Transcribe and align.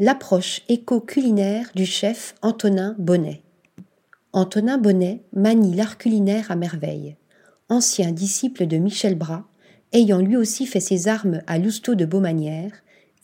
l'approche 0.00 0.62
éco-culinaire 0.70 1.70
du 1.74 1.84
chef 1.84 2.34
Antonin 2.40 2.96
Bonnet. 2.98 3.42
Antonin 4.32 4.78
Bonnet 4.78 5.20
manie 5.34 5.76
l'art 5.76 5.98
culinaire 5.98 6.50
à 6.50 6.56
merveille. 6.56 7.16
Ancien 7.68 8.10
disciple 8.10 8.66
de 8.66 8.78
Michel 8.78 9.14
Bras, 9.14 9.44
ayant 9.92 10.20
lui 10.20 10.38
aussi 10.38 10.64
fait 10.64 10.80
ses 10.80 11.06
armes 11.06 11.42
à 11.46 11.58
Lousteau 11.58 11.96
de 11.96 12.06
Beaumanière, 12.06 12.72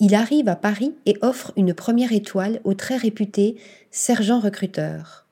il 0.01 0.15
arrive 0.15 0.51
à 0.51 0.55
Paris 0.55 0.95
et 1.07 1.17
offre 1.23 1.51
une 1.57 1.73
première 1.73 2.13
étoile 2.13 2.61
au 2.65 2.75
très 2.75 2.99
réputé 2.99 3.57
sergent 3.91 4.39
recruteur. 4.39 5.27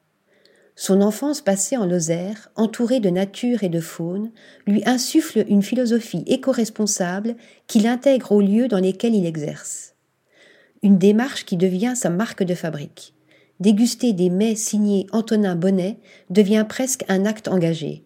Son 0.76 1.02
enfance 1.02 1.42
passée 1.42 1.76
en 1.76 1.84
Lozère, 1.84 2.50
entourée 2.56 3.00
de 3.00 3.10
nature 3.10 3.64
et 3.64 3.68
de 3.68 3.80
faune, 3.80 4.30
lui 4.66 4.82
insuffle 4.86 5.44
une 5.46 5.62
philosophie 5.62 6.24
éco-responsable 6.26 7.36
qu'il 7.66 7.86
intègre 7.86 8.32
aux 8.32 8.40
lieux 8.40 8.66
dans 8.66 8.80
lesquels 8.80 9.14
il 9.14 9.26
exerce. 9.26 9.93
Une 10.84 10.98
démarche 10.98 11.46
qui 11.46 11.56
devient 11.56 11.94
sa 11.96 12.10
marque 12.10 12.42
de 12.42 12.54
fabrique. 12.54 13.14
Déguster 13.58 14.12
des 14.12 14.28
mets 14.28 14.54
signés 14.54 15.06
Antonin 15.12 15.56
Bonnet 15.56 15.96
devient 16.28 16.66
presque 16.68 17.06
un 17.08 17.24
acte 17.24 17.48
engagé. 17.48 18.04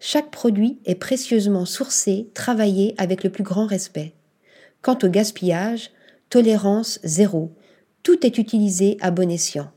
Chaque 0.00 0.32
produit 0.32 0.80
est 0.84 0.96
précieusement 0.96 1.64
sourcé, 1.64 2.28
travaillé 2.34 2.96
avec 2.98 3.22
le 3.22 3.30
plus 3.30 3.44
grand 3.44 3.66
respect. 3.66 4.14
Quant 4.80 4.98
au 5.04 5.06
gaspillage, 5.06 5.92
tolérance 6.28 6.98
zéro. 7.04 7.52
Tout 8.02 8.26
est 8.26 8.36
utilisé 8.36 8.96
à 9.00 9.12
bon 9.12 9.30
escient. 9.30 9.70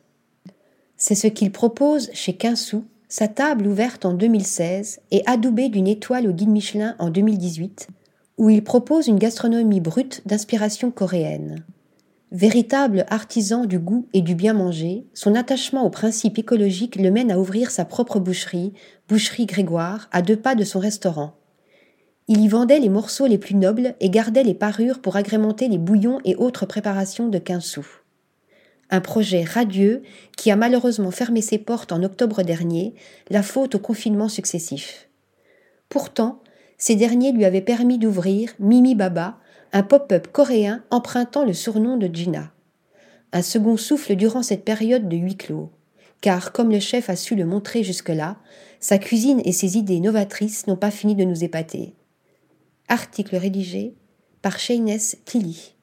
C'est 0.97 1.13
ce 1.13 1.27
qu'il 1.27 1.51
propose 1.51 2.09
chez 2.13 2.33
Quinsou, 2.33 2.85
sa 3.07 3.27
table 3.27 3.67
ouverte 3.67 4.03
en 4.03 4.13
2016 4.13 4.99
et 5.11 5.21
adoubée 5.27 5.69
d'une 5.69 5.87
étoile 5.87 6.27
au 6.27 6.33
guide 6.33 6.49
Michelin 6.49 6.95
en 6.97 7.11
2018, 7.11 7.87
où 8.39 8.49
il 8.49 8.63
propose 8.63 9.05
une 9.05 9.19
gastronomie 9.19 9.79
brute 9.79 10.23
d'inspiration 10.25 10.89
coréenne. 10.89 11.63
Véritable 12.35 13.05
artisan 13.07 13.63
du 13.63 13.79
goût 13.79 14.09
et 14.11 14.21
du 14.21 14.35
bien 14.35 14.51
manger, 14.51 15.05
son 15.13 15.35
attachement 15.35 15.85
aux 15.85 15.89
principes 15.89 16.37
écologiques 16.37 16.97
le 16.97 17.09
mène 17.09 17.31
à 17.31 17.39
ouvrir 17.39 17.71
sa 17.71 17.85
propre 17.85 18.19
boucherie, 18.19 18.73
Boucherie 19.07 19.45
Grégoire, 19.45 20.09
à 20.11 20.21
deux 20.21 20.35
pas 20.35 20.53
de 20.53 20.65
son 20.65 20.79
restaurant. 20.79 21.37
Il 22.27 22.41
y 22.41 22.49
vendait 22.49 22.79
les 22.79 22.89
morceaux 22.89 23.25
les 23.25 23.37
plus 23.37 23.55
nobles 23.55 23.95
et 24.01 24.09
gardait 24.09 24.43
les 24.43 24.53
parures 24.53 24.99
pour 24.99 25.15
agrémenter 25.15 25.69
les 25.69 25.77
bouillons 25.77 26.19
et 26.25 26.35
autres 26.35 26.65
préparations 26.65 27.29
de 27.29 27.41
sous. 27.61 27.87
Un 28.89 28.99
projet 28.99 29.45
radieux 29.45 30.03
qui 30.35 30.51
a 30.51 30.57
malheureusement 30.57 31.11
fermé 31.11 31.41
ses 31.41 31.57
portes 31.57 31.93
en 31.93 32.03
octobre 32.03 32.43
dernier, 32.43 32.95
la 33.29 33.43
faute 33.43 33.75
aux 33.75 33.79
confinements 33.79 34.27
successifs. 34.27 35.07
Pourtant, 35.87 36.41
ces 36.77 36.95
derniers 36.95 37.31
lui 37.31 37.45
avaient 37.45 37.61
permis 37.61 37.97
d'ouvrir 37.97 38.51
Mimi 38.59 38.93
Baba, 38.93 39.37
un 39.75 39.83
pop-up 39.83 40.29
coréen 40.31 40.85
empruntant 40.89 41.43
le 41.43 41.51
surnom 41.51 41.97
de 41.97 42.07
Gina. 42.07 42.53
Un 43.33 43.41
second 43.41 43.75
souffle 43.75 44.15
durant 44.15 44.41
cette 44.41 44.63
période 44.63 45.09
de 45.09 45.17
huis 45.17 45.35
clos, 45.35 45.69
car 46.21 46.53
comme 46.53 46.71
le 46.71 46.79
chef 46.79 47.09
a 47.09 47.17
su 47.17 47.35
le 47.35 47.45
montrer 47.45 47.83
jusque-là, 47.83 48.37
sa 48.79 48.97
cuisine 48.99 49.41
et 49.43 49.51
ses 49.51 49.77
idées 49.77 49.99
novatrices 49.99 50.67
n'ont 50.67 50.77
pas 50.77 50.91
fini 50.91 51.13
de 51.13 51.25
nous 51.25 51.43
épater. 51.43 51.93
Article 52.87 53.35
rédigé 53.35 53.97
par 54.41 54.59
Shayness 54.59 55.17
Tilly. 55.25 55.74